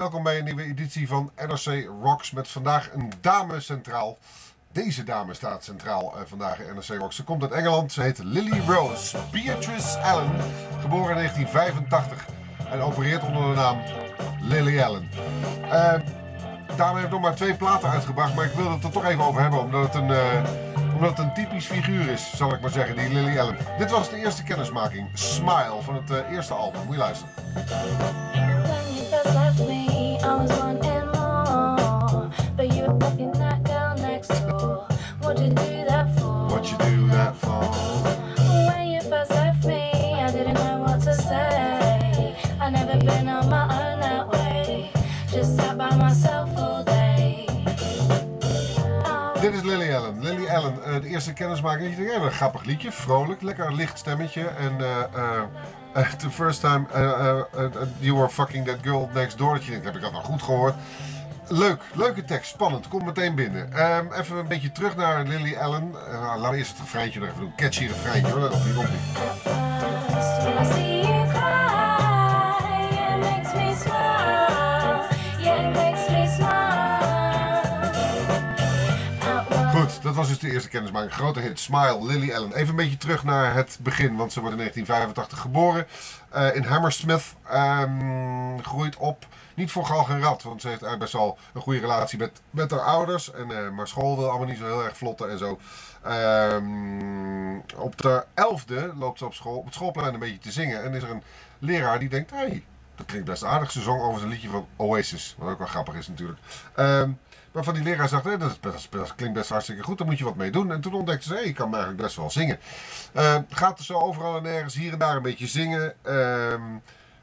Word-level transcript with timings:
Welkom 0.00 0.22
bij 0.22 0.38
een 0.38 0.44
nieuwe 0.44 0.62
editie 0.62 1.08
van 1.08 1.30
NRC 1.36 1.88
Rocks 2.02 2.30
met 2.30 2.48
vandaag 2.48 2.92
een 2.92 3.12
dame 3.20 3.60
centraal. 3.60 4.18
Deze 4.72 5.04
dame 5.04 5.34
staat 5.34 5.64
centraal 5.64 6.14
uh, 6.16 6.22
vandaag 6.26 6.60
in 6.60 6.74
NRC 6.74 7.00
Rocks. 7.00 7.16
Ze 7.16 7.24
komt 7.24 7.42
uit 7.42 7.52
Engeland, 7.52 7.92
ze 7.92 8.02
heet 8.02 8.18
Lily 8.18 8.60
Rose 8.66 9.16
Beatrice 9.32 9.98
Allen, 9.98 10.30
geboren 10.80 11.08
in 11.08 11.16
1985 11.16 12.26
en 12.70 12.80
opereert 12.80 13.22
onder 13.22 13.48
de 13.48 13.54
naam 13.54 13.78
Lily 14.40 14.82
Allen. 14.82 15.08
Uh, 15.64 15.94
dame 16.76 16.98
heeft 16.98 17.10
nog 17.10 17.20
maar 17.20 17.34
twee 17.34 17.54
platen 17.54 17.90
uitgebracht, 17.90 18.34
maar 18.34 18.44
ik 18.44 18.52
wil 18.52 18.70
het 18.70 18.84
er 18.84 18.90
toch 18.90 19.04
even 19.04 19.24
over 19.24 19.40
hebben, 19.40 19.60
omdat 19.60 19.82
het 19.82 19.94
een... 19.94 20.08
Uh, 20.08 20.44
omdat 20.94 21.16
het 21.16 21.26
een 21.26 21.34
typisch 21.34 21.66
figuur 21.66 22.08
is, 22.08 22.36
zal 22.36 22.52
ik 22.52 22.60
maar 22.60 22.70
zeggen, 22.70 22.96
die 22.96 23.08
Lily 23.08 23.38
Allen. 23.38 23.56
Dit 23.78 23.90
was 23.90 24.10
de 24.10 24.16
eerste 24.16 24.42
kennismaking, 24.42 25.08
Smile, 25.12 25.82
van 25.82 25.94
het 25.94 26.24
eerste 26.30 26.54
album. 26.54 26.80
Moet 26.84 26.94
je 26.94 27.00
luisteren. 27.00 28.59
Dit 49.50 49.64
is 49.64 49.70
Lily 49.70 49.94
Allen. 49.94 50.22
Lily 50.22 50.48
Allen, 50.48 50.74
uh, 50.86 51.00
de 51.00 51.08
eerste 51.08 51.32
kennismaking. 51.32 51.96
Je 51.96 52.04
denkt, 52.04 52.24
een 52.24 52.30
grappig 52.30 52.64
liedje, 52.64 52.92
vrolijk, 52.92 53.42
lekker 53.42 53.74
licht 53.74 53.98
stemmetje. 53.98 54.46
En 54.46 54.72
uh, 54.80 54.86
uh, 55.16 55.42
uh, 55.96 56.10
the 56.12 56.30
first 56.30 56.60
time 56.60 56.86
you 57.98 58.16
were 58.16 58.28
fucking 58.28 58.66
that 58.66 58.76
girl 58.82 59.10
next 59.14 59.38
door. 59.38 59.54
Dat 59.54 59.64
je 59.64 59.70
denkt, 59.70 59.84
heb 59.84 59.94
ik 59.94 60.00
dat 60.00 60.12
nou 60.12 60.24
goed 60.24 60.42
gehoord? 60.42 60.74
Leuk, 61.48 61.82
leuke 61.94 62.24
tekst, 62.24 62.50
spannend. 62.50 62.88
Kom 62.88 63.04
meteen 63.04 63.34
binnen. 63.34 63.86
Um, 63.96 64.12
even 64.12 64.36
een 64.36 64.48
beetje 64.48 64.72
terug 64.72 64.96
naar 64.96 65.24
Lily 65.24 65.56
Allen. 65.56 65.94
laten 66.10 66.50
we 66.50 66.56
eerst 66.56 66.70
het 66.70 66.80
refreintje 66.80 67.20
nog 67.20 67.28
even 67.28 67.40
doen. 67.40 67.52
Catchy 67.56 67.86
refreintje 67.86 68.32
hoor. 68.32 68.50
Die, 68.50 68.78
op 70.94 70.99
dat 80.02 80.14
was 80.14 80.28
dus 80.28 80.38
de 80.38 80.50
eerste 80.50 80.68
kennismaking. 80.68 81.14
Grote 81.14 81.40
hit, 81.40 81.58
Smile, 81.58 82.04
Lily 82.06 82.32
Allen. 82.32 82.54
Even 82.54 82.68
een 82.68 82.76
beetje 82.76 82.96
terug 82.96 83.24
naar 83.24 83.54
het 83.54 83.78
begin, 83.82 84.16
want 84.16 84.32
ze 84.32 84.40
wordt 84.40 84.54
in 84.54 84.60
1985 84.60 85.38
geboren. 85.38 85.86
Uh, 86.34 86.56
in 86.56 86.62
Hammersmith. 86.62 87.34
Um, 87.54 88.64
groeit 88.64 88.96
op. 88.96 89.26
Niet 89.54 89.70
voor 89.70 89.84
galg 89.84 90.08
en 90.08 90.20
rat, 90.20 90.42
want 90.42 90.60
ze 90.60 90.68
heeft 90.68 90.98
best 90.98 91.12
wel 91.12 91.38
een 91.54 91.60
goede 91.60 91.80
relatie 91.80 92.18
met, 92.18 92.40
met 92.50 92.70
haar 92.70 92.80
ouders. 92.80 93.32
En, 93.32 93.50
uh, 93.50 93.70
maar 93.70 93.88
school 93.88 94.16
wil 94.16 94.28
allemaal 94.28 94.48
niet 94.48 94.58
zo 94.58 94.64
heel 94.64 94.84
erg 94.84 94.96
vlotten 94.96 95.30
en 95.30 95.38
zo. 95.38 95.58
Um, 96.06 97.62
op 97.76 98.02
de 98.02 98.24
elfde 98.34 98.92
loopt 98.98 99.18
ze 99.18 99.24
op, 99.24 99.34
school, 99.34 99.56
op 99.56 99.64
het 99.64 99.74
schoolplein 99.74 100.14
een 100.14 100.20
beetje 100.20 100.38
te 100.38 100.52
zingen. 100.52 100.82
En 100.84 100.94
is 100.94 101.02
er 101.02 101.10
een 101.10 101.22
leraar 101.58 101.98
die 101.98 102.08
denkt, 102.08 102.30
hey, 102.30 102.64
dat 103.00 103.08
klinkt 103.08 103.28
best 103.28 103.44
aardig. 103.44 103.70
Ze 103.70 103.80
zong 103.80 104.02
over 104.02 104.18
zijn 104.18 104.30
liedje 104.30 104.48
van 104.48 104.66
Oasis, 104.76 105.34
wat 105.38 105.50
ook 105.50 105.58
wel 105.58 105.66
grappig 105.66 105.94
is 105.94 106.08
natuurlijk. 106.08 106.38
Um, 106.76 107.18
Waarvan 107.52 107.74
die 107.74 107.82
leraar 107.82 108.08
zegt, 108.08 108.40
dat, 108.90 109.14
klinkt 109.14 109.34
best 109.34 109.48
hartstikke 109.48 109.82
goed, 109.82 109.98
daar 109.98 110.06
moet 110.06 110.18
je 110.18 110.24
wat 110.24 110.36
mee 110.36 110.50
doen. 110.50 110.72
En 110.72 110.80
toen 110.80 110.92
ontdekte 110.92 111.26
ze, 111.26 111.34
hey, 111.34 111.44
ik 111.44 111.54
kan 111.54 111.72
eigenlijk 111.72 112.02
best 112.02 112.16
wel 112.16 112.30
zingen. 112.30 112.58
Uh, 113.16 113.36
gaat 113.48 113.78
er 113.78 113.84
zo 113.84 113.94
overal 113.94 114.36
en 114.36 114.44
ergens 114.44 114.74
hier 114.74 114.92
en 114.92 114.98
daar 114.98 115.16
een 115.16 115.22
beetje 115.22 115.46
zingen. 115.46 115.94
Uh, 116.06 116.52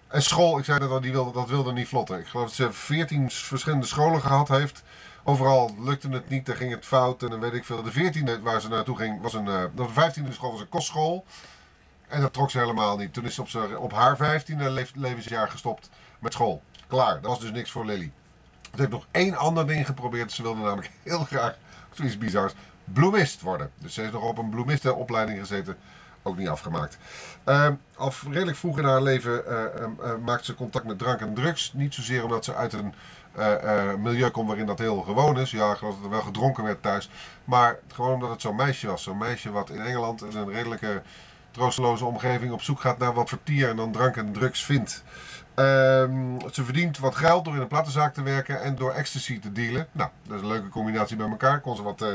en 0.08 0.22
school, 0.22 0.58
ik 0.58 0.66
zei 0.66 0.80
dat 0.80 0.90
al, 0.90 1.02
die 1.02 1.12
wilde, 1.12 1.32
dat 1.32 1.50
wilde 1.50 1.74
niet 1.74 1.88
vlotten. 1.88 2.20
Ik 2.20 2.28
geloof 2.28 2.46
dat 2.46 2.56
ze 2.56 2.72
veertien 2.72 3.32
verschillende 3.32 3.86
scholen 3.86 4.22
gehad 4.22 4.48
heeft. 4.48 4.84
Overal 5.24 5.76
lukte 5.80 6.10
het 6.10 6.30
niet, 6.30 6.46
dan 6.46 6.56
ging 6.56 6.72
het 6.72 6.86
fout 6.86 7.24
en 7.24 7.30
dan 7.30 7.40
weet 7.40 7.54
ik 7.54 7.66
veel. 7.66 7.84
De 7.84 7.92
veertiende 7.92 8.42
waar 8.42 8.62
ze 8.62 8.68
naartoe 8.68 8.98
ging, 8.98 9.22
was 9.22 9.34
een, 9.34 9.46
uh, 9.46 9.64
de 9.76 9.90
vijftiende 9.90 10.32
school 10.32 10.52
was 10.52 10.62
een 10.62 10.70
kostschool. 10.70 11.26
En 12.08 12.22
dat 12.22 12.34
trok 12.34 12.52
ze 12.52 12.60
helemaal 12.60 12.98
niet. 12.98 13.14
Toen 13.14 13.26
is 13.26 13.36
ze 13.36 13.42
op, 13.42 13.78
op 13.78 13.94
haar 13.94 14.18
vijftiende 14.18 14.86
levensjaar 14.94 15.50
gestopt 15.50 15.90
met 16.20 16.34
school. 16.34 16.62
Klaar, 16.88 17.14
dat 17.14 17.30
was 17.30 17.40
dus 17.40 17.52
niks 17.52 17.72
voor 17.72 17.86
Lily. 17.86 18.12
Ze 18.62 18.80
heeft 18.84 18.92
nog 18.92 19.06
één 19.12 19.36
ander 19.36 19.68
ding 19.68 19.86
geprobeerd. 19.86 20.32
Ze 20.32 20.42
wilde 20.42 20.62
namelijk 20.62 20.92
heel 21.04 21.24
graag, 21.24 21.56
zoiets 21.92 22.18
bizars, 22.18 22.54
bloemist 22.84 23.42
worden. 23.42 23.72
Dus 23.78 23.94
ze 23.94 24.02
heeft 24.02 24.14
nog 24.14 24.24
op 24.24 24.38
een 24.38 24.50
bloemistenopleiding 24.50 25.40
gezeten. 25.40 25.78
Ook 26.22 26.38
niet 26.38 26.48
afgemaakt. 26.48 26.98
Uh, 27.46 27.70
al 27.96 28.14
redelijk 28.30 28.58
vroeg 28.58 28.78
in 28.78 28.84
haar 28.84 29.02
leven 29.02 29.44
uh, 29.48 30.16
maakte 30.26 30.46
ze 30.46 30.56
contact 30.56 30.86
met 30.86 31.00
drank 31.00 31.20
en 31.20 31.34
drugs. 31.34 31.74
Niet 31.74 31.94
zozeer 31.94 32.24
omdat 32.24 32.46
ze 32.46 32.56
uit 32.56 32.74
een 32.74 32.94
milieu 34.02 34.30
komt 34.30 34.48
waarin 34.48 34.66
dat 34.66 34.80
heel 34.80 35.02
gewoon 35.02 35.40
is. 35.40 35.52
Ja, 35.52 35.74
geloof 35.76 35.96
dat 35.96 36.04
er 36.04 36.10
wel 36.10 36.22
gedronken 36.22 36.64
werd 36.64 36.82
thuis. 36.82 37.10
Maar 37.44 37.80
gewoon 37.94 38.14
omdat 38.14 38.30
het 38.30 38.42
zo'n 38.42 38.56
meisje 38.56 38.88
was. 38.88 39.04
Zo'n 39.04 39.18
meisje 39.18 39.52
wat 39.52 39.70
in 39.70 39.82
Engeland 39.82 40.22
een 40.22 40.52
redelijke 40.52 41.02
troosteloze 41.52 42.06
omgeving 42.06 42.52
op 42.52 42.62
zoek 42.62 42.80
gaat 42.80 42.98
naar 42.98 43.14
wat 43.14 43.30
vertier 43.30 43.70
en 43.70 43.76
dan 43.76 43.92
drank 43.92 44.18
en 44.18 44.32
drugs 44.32 44.66
vindt. 44.66 45.04
Um, 45.56 46.38
ze 46.52 46.64
verdient 46.64 46.98
wat 46.98 47.16
geld 47.16 47.46
door 47.46 47.56
in 47.56 47.62
een 47.62 47.68
plattenzaak 47.68 48.14
te 48.14 48.22
werken 48.22 48.62
en 48.62 48.76
door 48.76 48.92
ecstasy 48.92 49.40
te 49.40 49.52
dealen. 49.52 49.88
Nou, 49.92 50.10
dat 50.28 50.36
is 50.36 50.42
een 50.42 50.48
leuke 50.48 50.70
combinatie 50.70 51.16
bij 51.16 51.30
elkaar. 51.30 51.62
Kon 51.62 51.76
ze 51.76 51.84
wat, 51.84 52.02
uh, 52.02 52.08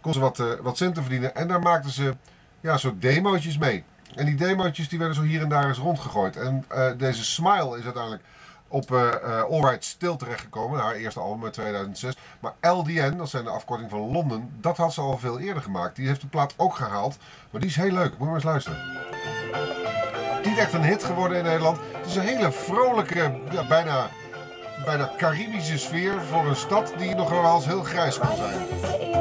kon 0.00 0.12
ze 0.12 0.20
wat, 0.20 0.38
uh, 0.38 0.46
wat 0.60 0.76
centen 0.76 1.02
verdienen. 1.02 1.34
En 1.34 1.48
daar 1.48 1.60
maakten 1.60 1.90
ze 1.90 2.16
ja, 2.60 2.76
soort 2.76 3.02
demootjes 3.02 3.58
mee. 3.58 3.84
En 4.14 4.26
die 4.26 4.34
demootjes 4.34 4.88
die 4.88 4.98
werden 4.98 5.16
zo 5.16 5.22
hier 5.22 5.42
en 5.42 5.48
daar 5.48 5.68
eens 5.68 5.78
rondgegooid. 5.78 6.36
En 6.36 6.64
uh, 6.72 6.90
deze 6.96 7.24
Smile 7.24 7.78
is 7.78 7.84
uiteindelijk 7.84 8.22
op 8.72 8.90
uh, 8.90 9.42
Alright 9.42 9.84
Still 9.84 10.16
terechtgekomen. 10.16 10.80
Haar 10.80 10.94
eerste 10.94 11.20
album 11.20 11.44
uit 11.44 11.52
2006. 11.52 12.16
Maar 12.40 12.52
LDN, 12.60 13.16
dat 13.16 13.28
zijn 13.28 13.44
de 13.44 13.50
afkorting 13.50 13.90
van 13.90 14.12
Londen, 14.12 14.50
dat 14.60 14.76
had 14.76 14.92
ze 14.92 15.00
al 15.00 15.18
veel 15.18 15.38
eerder 15.38 15.62
gemaakt. 15.62 15.96
Die 15.96 16.06
heeft 16.06 16.20
de 16.20 16.26
plaat 16.26 16.54
ook 16.56 16.74
gehaald. 16.74 17.16
Maar 17.50 17.60
die 17.60 17.70
is 17.70 17.76
heel 17.76 17.92
leuk. 17.92 18.10
Moet 18.10 18.18
je 18.18 18.24
maar 18.24 18.34
eens 18.34 18.44
luisteren 18.44 19.02
niet 20.52 20.58
echt 20.58 20.72
een 20.72 20.84
hit 20.84 21.04
geworden 21.04 21.38
in 21.38 21.44
Nederland. 21.44 21.78
Het 21.92 22.06
is 22.06 22.16
een 22.16 22.22
hele 22.22 22.52
vrolijke, 22.52 23.32
bijna, 23.68 24.08
bijna 24.84 25.10
Caribische 25.16 25.78
sfeer 25.78 26.22
voor 26.22 26.46
een 26.46 26.56
stad 26.56 26.92
die 26.98 27.14
nog 27.14 27.30
wel 27.30 27.54
eens 27.54 27.66
heel 27.66 27.82
grijs 27.82 28.18
kan 28.18 28.36
zijn. 28.36 29.11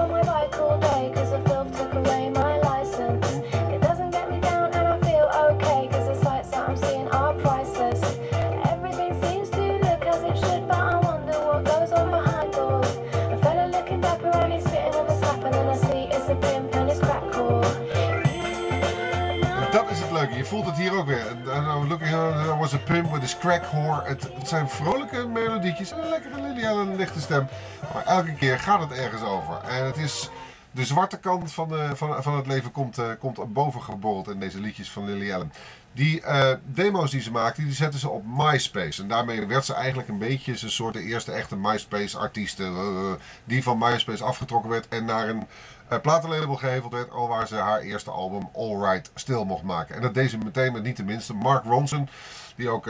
Voelt 20.52 20.66
het 20.66 20.78
hier 20.78 20.94
ook 20.94 21.06
weer. 21.06 21.28
And 21.52 21.90
looking 21.90 22.14
at 22.14 22.58
was 22.58 22.74
a 22.74 22.78
pimp 22.78 23.12
with 23.12 23.22
his 23.22 23.38
crack 23.38 23.64
whore. 23.64 24.04
Het, 24.04 24.30
zijn 24.44 24.70
vrolijke 24.70 25.28
melodietjes 25.28 25.92
en 25.92 26.04
een 26.04 26.10
lekkere 26.10 26.42
Lily 26.42 26.66
Allen 26.66 26.96
lichte 26.96 27.22
stem. 27.22 27.48
Maar 27.94 28.06
elke 28.06 28.34
keer 28.34 28.60
gaat 28.60 28.80
het 28.80 28.92
ergens 28.92 29.22
over. 29.22 29.62
En 29.68 29.86
het 29.86 29.98
is... 29.98 30.30
De 30.74 30.86
zwarte 30.86 31.18
kant 31.18 31.54
van, 31.54 31.98
van, 31.98 32.24
van 32.24 32.36
het 32.36 32.48
leven 32.48 32.72
komt, 32.72 33.00
uh, 33.00 33.06
komt 33.20 33.54
boven 33.54 33.82
geborreld 33.82 34.30
in 34.30 34.40
deze 34.40 34.60
liedjes 34.60 34.92
van 34.92 35.06
Lily 35.06 35.34
Allen. 35.34 35.54
Die 35.94 36.22
uh, 36.22 36.52
demo's 36.66 37.12
die 37.12 37.22
ze 37.22 37.32
maakte, 37.32 37.64
die 37.64 37.74
zetten 37.74 38.00
ze 38.00 38.10
op 38.10 38.24
MySpace. 38.26 39.02
En 39.02 39.08
daarmee 39.08 39.46
werd 39.46 39.66
ze 39.66 39.74
eigenlijk 39.74 40.10
een 40.10 40.18
beetje 40.18 40.52
een 40.52 40.72
soort 40.72 40.94
de 40.94 41.04
eerste 41.04 41.32
echte 41.32 41.56
MySpace-artieste. 41.56 42.64
Uh, 42.64 43.12
die 43.44 43.64
van 43.64 43.78
MySpace 43.78 44.24
afgetrokken 44.24 44.70
werd 44.70 44.88
en 44.88 45.06
naar 45.06 45.30
een 45.30 45.48
uh, 45.94 46.00
platenlabel 46.00 46.56
geheveld 46.56 46.92
werd. 46.92 47.12
Al 47.12 47.28
waar 47.28 47.48
ze 47.48 47.56
haar 47.56 47.80
eerste 47.80 48.12
album 48.12 48.50
All 48.56 48.92
Right 48.92 49.12
stil 49.16 49.46
mocht 49.46 49.64
maken. 49.64 49.96
En 49.96 50.02
dat 50.02 50.14
deed 50.14 50.30
ze 50.30 50.38
meteen 50.38 50.74
met 50.74 50.84
niet 50.84 50.98
de 50.98 51.04
minste 51.04 51.34
Mark 51.34 51.64
Ronson. 51.64 52.10
Die 52.56 52.70
ook 52.70 52.86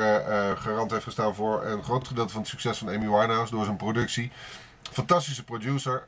garant 0.55 0.91
heeft 0.91 1.03
gestaan 1.03 1.35
voor 1.35 1.65
een 1.65 1.83
groot 1.83 2.07
gedeelte 2.07 2.31
van 2.31 2.41
het 2.41 2.49
succes 2.49 2.77
van 2.77 2.87
Amy 2.87 3.09
Winehouse 3.09 3.55
door 3.55 3.65
zijn 3.65 3.77
productie. 3.77 4.31
Fantastische 4.91 5.43
producer. 5.43 6.05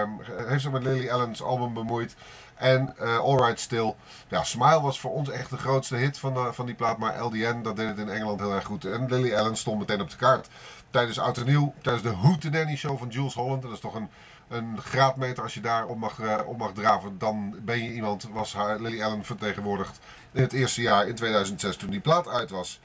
Um, 0.00 0.20
heeft 0.46 0.62
zich 0.62 0.70
met 0.70 0.82
Lily 0.82 1.10
Allen's 1.10 1.42
album 1.42 1.74
bemoeid. 1.74 2.16
En 2.54 2.94
uh, 3.00 3.18
Alright 3.18 3.60
Still. 3.60 3.94
Ja, 4.28 4.44
Smile 4.44 4.80
was 4.80 5.00
voor 5.00 5.12
ons 5.12 5.30
echt 5.30 5.50
de 5.50 5.56
grootste 5.56 5.96
hit 5.96 6.18
van, 6.18 6.34
de, 6.34 6.52
van 6.52 6.66
die 6.66 6.74
plaat. 6.74 6.98
Maar 6.98 7.22
LDN, 7.22 7.62
dat 7.62 7.76
deed 7.76 7.88
het 7.88 7.98
in 7.98 8.08
Engeland 8.08 8.40
heel 8.40 8.54
erg 8.54 8.64
goed. 8.64 8.84
En 8.84 9.06
Lily 9.08 9.34
Allen 9.34 9.56
stond 9.56 9.78
meteen 9.78 10.00
op 10.00 10.10
de 10.10 10.16
kaart. 10.16 10.48
Tijdens 10.90 11.18
Oud 11.18 11.36
en 11.36 11.46
Nieuw, 11.46 11.74
tijdens 11.82 12.04
de 12.04 12.10
Hootenanny 12.10 12.76
Show 12.76 12.98
van 12.98 13.08
Jules 13.08 13.34
Holland. 13.34 13.62
Dat 13.62 13.72
is 13.72 13.80
toch 13.80 13.94
een, 13.94 14.08
een 14.48 14.78
graadmeter 14.80 15.42
als 15.42 15.54
je 15.54 15.60
daar 15.60 15.86
op 15.86 15.98
mag, 15.98 16.20
op 16.46 16.58
mag 16.58 16.72
draven. 16.72 17.18
Dan 17.18 17.54
ben 17.60 17.82
je 17.82 17.92
iemand, 17.92 18.28
was 18.32 18.54
haar, 18.54 18.80
Lily 18.80 19.02
Allen 19.02 19.24
vertegenwoordigd 19.24 19.98
in 20.32 20.42
het 20.42 20.52
eerste 20.52 20.82
jaar 20.82 21.08
in 21.08 21.14
2006 21.14 21.76
toen 21.76 21.90
die 21.90 22.00
plaat 22.00 22.28
uit 22.28 22.50
was. 22.50 22.80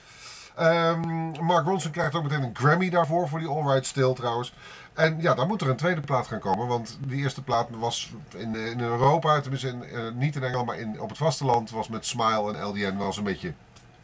Um, 0.60 1.32
Mark 1.46 1.66
Ronson 1.66 1.92
krijgt 1.92 2.16
ook 2.16 2.24
meteen 2.24 2.44
een 2.44 2.56
Grammy 2.56 2.90
daarvoor, 2.90 3.28
voor 3.30 3.40
die 3.40 3.48
All 3.48 3.68
Right 3.68 3.86
Still 3.86 4.14
trouwens. 4.14 4.54
En 4.94 5.22
ja, 5.22 5.34
dan 5.34 5.48
moet 5.48 5.62
er 5.62 5.70
een 5.70 5.76
tweede 5.76 6.02
plaat 6.02 6.28
gaan 6.28 6.40
komen, 6.40 6.68
want 6.68 6.98
die 7.08 7.22
eerste 7.22 7.44
plaat 7.44 7.68
was 7.72 8.12
in, 8.36 8.56
in 8.56 8.80
Europa, 8.80 9.42
tenminste 9.42 9.68
in, 9.68 9.84
uh, 9.94 10.12
niet 10.14 10.36
in 10.36 10.44
Engeland, 10.44 10.66
maar 10.66 10.80
in, 10.80 11.02
op 11.02 11.10
het 11.10 11.18
vasteland, 11.18 11.70
was 11.70 11.88
met 11.88 12.06
Smile 12.06 12.54
en 12.54 12.66
LDN 12.66 12.98
wel 12.98 13.06
eens 13.06 13.18
een 13.18 13.24
beetje 13.24 13.54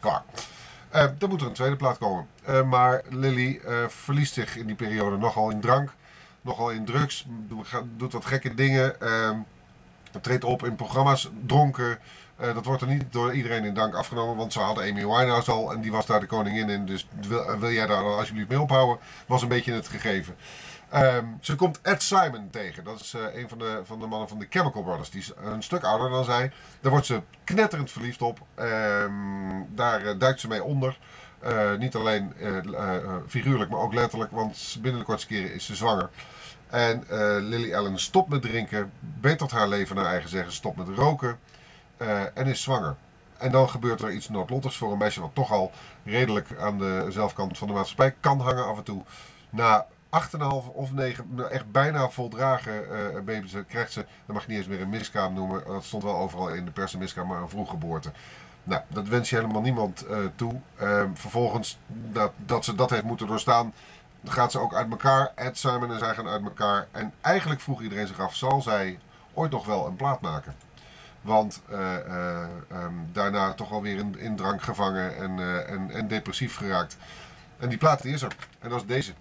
klaar. 0.00 0.22
Uh, 0.94 1.04
dan 1.18 1.28
moet 1.28 1.40
er 1.40 1.46
een 1.46 1.52
tweede 1.52 1.76
plaat 1.76 1.98
komen. 1.98 2.26
Uh, 2.48 2.62
maar 2.62 3.02
Lily 3.08 3.60
verliest 3.88 4.34
zich 4.34 4.56
in 4.56 4.66
die 4.66 4.76
periode 4.76 5.16
nogal 5.16 5.50
in 5.50 5.60
drank, 5.60 5.92
nogal 6.40 6.70
in 6.70 6.84
drugs, 6.84 7.26
doet 7.96 8.12
wat 8.12 8.24
gekke 8.24 8.54
dingen. 8.54 8.94
treedt 10.20 10.44
op 10.44 10.64
in 10.64 10.76
programma's 10.76 11.30
dronken. 11.46 11.98
Dat 12.40 12.64
wordt 12.64 12.82
er 12.82 12.88
niet 12.88 13.12
door 13.12 13.34
iedereen 13.34 13.64
in 13.64 13.74
dank 13.74 13.94
afgenomen, 13.94 14.36
want 14.36 14.52
ze 14.52 14.60
hadden 14.60 14.84
Amy 14.84 15.06
Winehouse 15.06 15.50
al 15.50 15.72
en 15.72 15.80
die 15.80 15.92
was 15.92 16.06
daar 16.06 16.20
de 16.20 16.26
koningin 16.26 16.68
in. 16.68 16.86
Dus 16.86 17.06
wil, 17.28 17.58
wil 17.58 17.70
jij 17.70 17.86
daar 17.86 18.02
alsjeblieft 18.02 18.48
mee 18.48 18.60
ophouden? 18.60 18.98
Was 19.26 19.42
een 19.42 19.48
beetje 19.48 19.72
het 19.72 19.88
gegeven. 19.88 20.36
Um, 20.94 21.38
ze 21.40 21.54
komt 21.54 21.80
Ed 21.82 22.02
Simon 22.02 22.48
tegen. 22.50 22.84
Dat 22.84 23.00
is 23.00 23.14
uh, 23.14 23.40
een 23.40 23.48
van 23.48 23.58
de, 23.58 23.80
van 23.84 23.98
de 23.98 24.06
mannen 24.06 24.28
van 24.28 24.38
de 24.38 24.46
Chemical 24.50 24.82
Brothers. 24.82 25.10
Die 25.10 25.20
is 25.20 25.32
een 25.44 25.62
stuk 25.62 25.84
ouder 25.84 26.10
dan 26.10 26.24
zij. 26.24 26.52
Daar 26.80 26.90
wordt 26.90 27.06
ze 27.06 27.22
knetterend 27.44 27.90
verliefd 27.90 28.22
op. 28.22 28.40
Um, 28.56 29.66
daar 29.74 30.18
duikt 30.18 30.40
ze 30.40 30.48
mee 30.48 30.64
onder. 30.64 30.98
Niet 31.78 31.94
alleen 31.94 32.34
figuurlijk, 33.28 33.70
maar 33.70 33.80
ook 33.80 33.94
letterlijk. 33.94 34.30
Want 34.30 34.76
binnen 34.80 35.00
de 35.00 35.06
kortste 35.06 35.28
keren 35.28 35.54
is 35.54 35.64
ze 35.64 35.74
zwanger. 35.74 36.10
En 36.70 37.04
Lily 37.48 37.74
Allen 37.74 37.98
stopt 37.98 38.28
met 38.28 38.42
drinken. 38.42 38.92
Betert 39.00 39.50
haar 39.50 39.68
leven 39.68 39.96
naar 39.96 40.04
eigen 40.04 40.30
zeggen. 40.30 40.52
Stopt 40.52 40.76
met 40.76 40.88
roken. 40.88 41.38
En 42.34 42.46
is 42.46 42.62
zwanger. 42.62 42.96
En 43.38 43.50
dan 43.50 43.68
gebeurt 43.68 44.02
er 44.02 44.12
iets 44.12 44.28
noodlottigs 44.28 44.76
voor 44.76 44.92
een 44.92 44.98
meisje 44.98 45.20
wat 45.20 45.34
toch 45.34 45.52
al 45.52 45.70
redelijk 46.04 46.48
aan 46.60 46.78
de 46.78 47.06
zelfkant 47.08 47.58
van 47.58 47.68
de 47.68 47.74
maatschappij 47.74 48.14
kan 48.20 48.40
hangen 48.40 48.66
af 48.66 48.76
en 48.76 48.84
toe. 48.84 49.02
Na 49.50 49.86
8,5 50.10 50.40
of 50.72 50.92
9, 50.92 51.26
nou, 51.28 51.50
echt 51.50 51.70
bijna 51.70 52.08
voldragen 52.08 52.84
uh, 52.90 53.20
baby's 53.20 53.54
krijgt 53.68 53.92
ze, 53.92 54.06
dat 54.26 54.34
mag 54.34 54.42
je 54.42 54.48
niet 54.48 54.58
eens 54.58 54.68
meer 54.68 54.80
een 54.80 54.88
miskraam 54.88 55.34
noemen, 55.34 55.62
dat 55.66 55.84
stond 55.84 56.02
wel 56.02 56.16
overal 56.16 56.48
in 56.48 56.64
de 56.64 56.70
pers 56.70 56.92
een 56.92 56.98
miskraam, 56.98 57.26
maar 57.26 57.42
een 57.42 57.48
vroeggeboorte. 57.48 58.10
Nou, 58.64 58.82
dat 58.88 59.08
wens 59.08 59.30
je 59.30 59.36
helemaal 59.36 59.60
niemand 59.60 60.06
toe. 60.34 60.60
Uh, 60.82 61.02
vervolgens, 61.14 61.78
dat, 61.86 62.32
dat 62.36 62.64
ze 62.64 62.74
dat 62.74 62.90
heeft 62.90 63.02
moeten 63.02 63.26
doorstaan, 63.26 63.72
gaat 64.24 64.52
ze 64.52 64.58
ook 64.58 64.74
uit 64.74 64.90
elkaar. 64.90 65.32
Ed 65.34 65.58
Simon 65.58 65.92
en 65.92 65.98
zij 65.98 66.14
gaan 66.14 66.28
uit 66.28 66.42
elkaar. 66.42 66.88
En 66.90 67.12
eigenlijk 67.20 67.60
vroeg 67.60 67.82
iedereen 67.82 68.06
zich 68.06 68.20
af, 68.20 68.34
zal 68.34 68.62
zij 68.62 68.98
ooit 69.34 69.50
nog 69.50 69.66
wel 69.66 69.86
een 69.86 69.96
plaat 69.96 70.20
maken? 70.20 70.54
Want 71.20 71.62
um, 72.72 73.08
daarna 73.12 73.52
toch 73.52 73.72
alweer 73.72 73.98
in, 73.98 74.18
in 74.18 74.36
drank 74.36 74.62
gevangen 74.62 75.16
en, 75.16 75.66
en, 75.66 75.90
en 75.90 76.08
depressief 76.08 76.56
geraakt. 76.56 76.96
En 77.58 77.68
die 77.68 77.78
plaat 77.78 78.02
die 78.02 78.14
is 78.14 78.22
er. 78.22 78.36
En 78.58 78.68
dat 78.68 78.80
is 78.80 78.86
deze. 78.86 79.12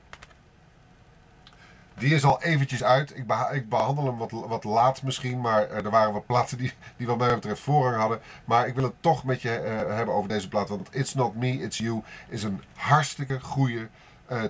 Die 1.93 2.15
is 2.15 2.23
al 2.23 2.41
eventjes 2.41 2.83
uit. 2.83 3.17
Ik, 3.17 3.25
ik 3.51 3.69
behandel 3.69 4.05
hem 4.05 4.17
wat, 4.17 4.31
wat 4.31 4.63
laat 4.63 5.03
misschien, 5.03 5.41
maar 5.41 5.69
er 5.69 5.89
waren 5.89 6.13
wat 6.13 6.25
platen 6.25 6.57
die, 6.57 6.73
die 6.97 7.07
wat 7.07 7.17
mij 7.17 7.33
betreft 7.33 7.61
voorrang 7.61 7.95
hadden. 7.95 8.19
Maar 8.45 8.67
ik 8.67 8.75
wil 8.75 8.83
het 8.83 8.93
toch 8.99 9.23
met 9.23 9.41
je 9.41 9.49
hebben 9.87 10.15
over 10.15 10.29
deze 10.29 10.47
plaat, 10.47 10.69
want 10.69 10.95
It's 10.95 11.13
Not 11.13 11.35
Me, 11.35 11.47
It's 11.47 11.77
You 11.77 12.01
is 12.27 12.43
een 12.43 12.63
hartstikke 12.75 13.39
goede 13.39 13.89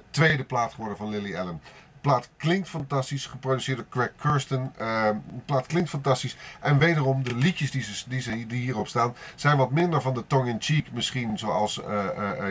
tweede 0.09 0.43
plaat 0.43 0.71
geworden 0.71 0.97
van 0.97 1.09
Lily 1.09 1.35
Allen. 1.35 1.61
Plaat 2.01 2.29
klinkt 2.37 2.69
fantastisch, 2.69 3.25
geproduceerd 3.25 3.77
door 3.77 3.87
Craig 3.89 4.11
Kirsten. 4.15 4.73
de 4.77 5.15
plaat 5.45 5.65
klinkt 5.65 5.89
fantastisch. 5.89 6.37
En 6.59 6.77
wederom, 6.77 7.23
de 7.23 7.35
liedjes 7.35 7.71
die, 7.71 7.81
ze, 7.81 8.09
die, 8.09 8.21
ze, 8.21 8.45
die 8.47 8.61
hierop 8.61 8.87
staan, 8.87 9.15
zijn 9.35 9.57
wat 9.57 9.71
minder 9.71 10.01
van 10.01 10.13
de 10.13 10.27
tongue-in-cheek 10.27 10.91
misschien, 10.91 11.37
zoals 11.37 11.75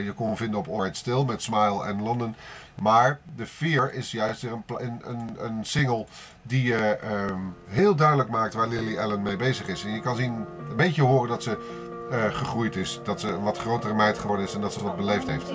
je 0.04 0.12
kon 0.16 0.36
vinden 0.36 0.58
op 0.58 0.68
Alright 0.68 0.96
Still 0.96 1.24
met 1.24 1.42
Smile 1.42 1.84
en 1.84 2.02
London. 2.02 2.34
Maar 2.80 3.18
The 3.36 3.46
Fear 3.46 3.92
is 3.92 4.10
juist 4.10 4.42
een, 4.42 4.62
een, 4.76 5.36
een 5.38 5.64
single 5.64 6.06
die 6.42 6.64
uh, 6.64 6.90
um, 6.90 7.54
heel 7.68 7.94
duidelijk 7.94 8.28
maakt 8.28 8.54
waar 8.54 8.68
Lily 8.68 8.98
Allen 8.98 9.22
mee 9.22 9.36
bezig 9.36 9.68
is. 9.68 9.84
En 9.84 9.90
je 9.90 10.00
kan 10.00 10.16
zien, 10.16 10.46
een 10.70 10.76
beetje 10.76 11.02
horen 11.02 11.28
dat 11.28 11.42
ze 11.42 11.86
uh, 12.12 12.24
gegroeid 12.24 12.76
is. 12.76 13.00
Dat 13.02 13.20
ze 13.20 13.28
een 13.28 13.42
wat 13.42 13.58
grotere 13.58 13.94
meid 13.94 14.18
geworden 14.18 14.46
is 14.46 14.54
en 14.54 14.60
dat 14.60 14.72
ze 14.72 14.82
wat 14.82 14.96
beleefd 14.96 15.26
heeft. 15.26 15.50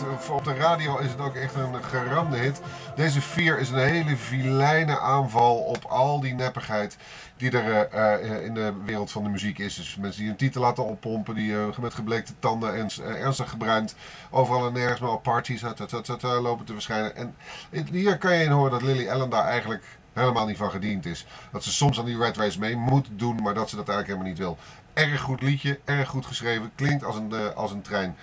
Eh, 0.00 0.34
op 0.34 0.44
de 0.44 0.54
radio 0.54 0.98
is 0.98 1.10
het 1.10 1.20
ook 1.20 1.34
echt 1.34 1.54
een 1.54 1.84
geramde 1.84 2.36
hit. 2.36 2.60
Deze 2.96 3.20
vier 3.20 3.58
is 3.58 3.70
een 3.70 3.78
hele 3.78 4.16
vilijne 4.16 4.98
aanval 4.98 5.56
op 5.56 5.84
al 5.84 6.20
die 6.20 6.34
neppigheid 6.34 6.96
die 7.36 7.50
er 7.50 7.88
uh, 7.94 8.44
in 8.44 8.54
de 8.54 8.72
wereld 8.84 9.10
van 9.10 9.22
de 9.22 9.28
muziek 9.28 9.58
is. 9.58 9.74
Dus 9.74 9.96
mensen 9.96 10.20
die 10.22 10.30
een 10.30 10.36
titel 10.36 10.60
laten 10.60 10.84
oppompen, 10.84 11.34
die 11.34 11.50
uh, 11.50 11.78
met 11.80 11.94
gebleekte 11.94 12.32
tanden 12.38 12.74
en 12.74 12.88
ernstig 13.16 13.50
gebruind 13.50 13.94
overal 14.30 14.66
en 14.66 14.72
nergens 14.72 15.00
maar 15.00 15.12
op 15.12 15.22
parties 15.22 15.62
lopen 16.20 16.64
te 16.64 16.72
verschijnen. 16.72 17.16
En 17.16 17.34
hier 17.90 18.18
kan 18.18 18.36
je 18.36 18.44
in 18.44 18.50
horen 18.50 18.70
dat 18.70 18.82
Lily 18.82 19.08
Allen 19.08 19.30
daar 19.30 19.44
eigenlijk 19.44 19.84
helemaal 20.12 20.46
niet 20.46 20.56
van 20.56 20.70
gediend 20.70 21.06
is. 21.06 21.26
Dat 21.52 21.64
ze 21.64 21.72
soms 21.72 21.98
aan 21.98 22.04
die 22.04 22.18
Red 22.18 22.36
Race 22.36 22.58
mee 22.58 22.76
moet 22.76 23.08
doen, 23.10 23.42
maar 23.42 23.54
dat 23.54 23.70
ze 23.70 23.76
dat 23.76 23.88
eigenlijk 23.88 24.18
helemaal 24.18 24.28
niet 24.28 24.38
wil. 24.38 24.58
Erg 24.92 25.20
goed 25.20 25.42
liedje, 25.42 25.80
erg 25.84 26.08
goed 26.08 26.26
geschreven, 26.26 26.70
klinkt 26.74 27.04
als 27.04 27.16
een, 27.16 27.54
als 27.54 27.70
een 27.70 27.82
trein. 27.82 28.16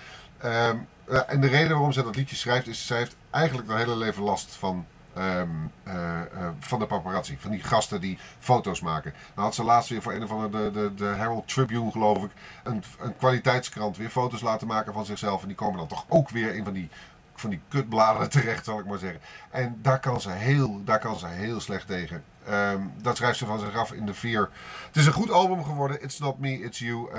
Um, 0.46 0.88
en 1.28 1.42
de 1.42 1.48
reden 1.48 1.70
waarom 1.70 1.92
ze 1.92 2.04
dat 2.04 2.16
liedje 2.16 2.36
schrijft 2.36 2.68
is, 2.68 2.88
zij 2.88 2.98
heeft 2.98 3.16
eigenlijk 3.30 3.70
haar 3.70 3.78
hele 3.78 3.96
leven 3.96 4.24
last 4.24 4.56
van, 4.56 4.86
um, 5.18 5.72
uh, 5.88 5.94
uh, 5.94 6.48
van 6.60 6.80
de 6.80 6.86
paparazzi. 6.86 7.38
Van 7.40 7.52
die 7.52 7.64
gasten 7.64 8.02
die 8.02 8.18
foto's 8.40 8.80
maken. 8.80 9.14
Dan 9.36 9.44
had 9.44 9.56
ze 9.56 9.64
laatst 9.64 9.90
weer 9.90 10.02
voor 10.02 10.14
een 10.14 10.24
of 10.24 10.32
andere, 10.32 10.50
de, 10.50 10.72
de, 10.72 10.94
de 10.94 11.06
Herald 11.06 11.48
Tribune 11.48 11.92
geloof 11.92 12.24
ik, 12.24 12.32
een, 12.64 12.84
een 13.00 13.18
kwaliteitskrant 13.18 13.98
weer 13.98 14.10
foto's 14.10 14.42
laten 14.42 14.68
maken 14.68 14.94
van 14.94 15.06
zichzelf. 15.06 15.42
En 15.42 15.48
die 15.48 15.58
komen 15.58 15.78
dan 15.78 15.88
toch 15.88 16.06
ook 16.08 16.30
weer 16.30 16.56
in 16.56 16.64
van 16.64 16.74
die 16.74 16.90
van 17.38 17.50
die 17.50 17.62
kutbladeren 17.68 18.30
terecht, 18.40 18.66
zal 18.66 18.80
ik 18.80 18.86
maar 18.86 18.98
zeggen. 18.98 19.20
En 19.50 19.80
daar 19.82 20.00
kan 20.00 20.22
ze 20.22 20.30
heel, 20.30 20.82
daar 20.84 21.00
kan 21.00 21.20
ze 21.20 21.28
heel 21.28 21.60
slecht 21.60 21.88
tegen. 21.88 22.24
Um, 22.50 22.94
dat 23.02 23.18
schrijft 23.18 23.38
ze 23.38 23.46
van 23.46 23.60
zich 23.60 23.78
af 23.78 23.92
in 23.92 24.06
de 24.06 24.14
vier. 24.14 24.50
Het 24.88 24.96
is 24.96 25.06
een 25.06 25.14
goed 25.14 25.32
album 25.32 25.64
geworden. 25.64 26.04
It's 26.04 26.20
Not 26.20 26.40
Me, 26.40 26.60
It's 26.60 26.80
You. 26.80 27.10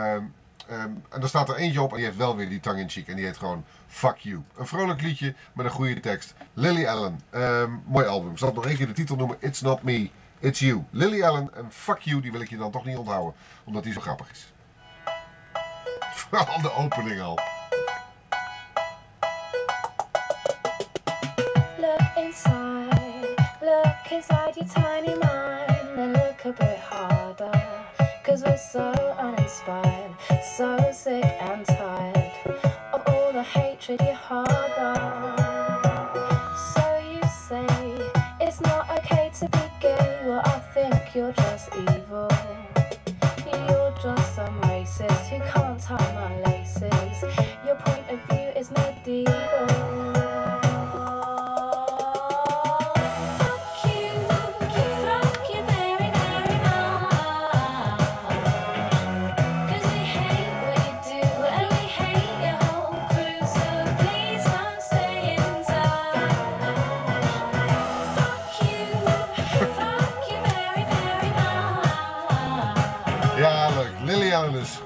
Um, 0.71 1.03
en 1.11 1.23
er 1.23 1.29
staat 1.29 1.49
er 1.49 1.57
eentje 1.57 1.83
op 1.83 1.91
en 1.91 1.97
die 1.97 2.05
heeft 2.05 2.17
wel 2.17 2.37
weer 2.37 2.49
die 2.49 2.61
tang 2.61 2.79
in 2.79 2.91
cheek. 2.91 3.09
En 3.09 3.17
die 3.17 3.25
heet 3.25 3.37
gewoon 3.37 3.65
Fuck 3.87 4.17
You. 4.17 4.43
Een 4.57 4.67
vrolijk 4.67 5.03
liedje 5.03 5.35
met 5.55 5.67
een 5.67 5.73
goede 5.73 6.01
tekst. 6.01 6.35
Lily 6.53 6.87
Allen. 6.87 7.21
mooi 7.87 8.07
album. 8.07 8.31
Ik 8.31 8.39
zal 8.39 8.53
nog 8.53 8.67
één 8.67 8.77
keer 8.77 8.87
de 8.87 8.93
titel 8.93 9.17
noemen. 9.17 9.37
It's 9.41 9.61
Not 9.61 9.83
Me, 9.83 10.11
It's 10.39 10.61
You. 10.61 10.85
Lily 10.91 11.23
Allen 11.23 11.55
en 11.55 11.67
Fuck 11.73 12.01
You, 12.01 12.21
die 12.21 12.33
wil 12.33 12.41
ik 12.41 12.49
je 12.49 12.57
dan 12.57 12.71
toch 12.71 12.85
niet 12.85 12.97
onthouden. 12.97 13.35
Omdat 13.65 13.83
die 13.83 13.93
zo 13.93 14.01
grappig 14.01 14.31
is. 14.31 14.53
Vooral 16.15 16.61
de 16.63 16.73
opening 16.73 17.21
al. 17.21 17.39
inside 24.17 24.57
your 24.57 24.67
tiny 24.67 25.15
mind 25.15 25.99
and 25.99 26.13
look 26.15 26.45
a 26.47 26.53
bit 26.53 26.79
harder. 26.79 27.53
Cause 28.23 28.43
we're 28.43 28.57
so 28.57 28.93
uninspired, 29.21 30.06
so 30.57 30.91
sick 30.93 31.25
and 31.25 31.65
tired 31.67 32.33
of 32.93 33.03
all 33.07 33.33
the 33.33 33.43
hatred 33.43 34.01
you 34.01 34.13
harbor. 34.13 35.36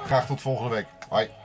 Graag 0.07 0.27
tot 0.27 0.41
volgende 0.41 0.75
week. 0.75 0.87
Hoi. 1.09 1.40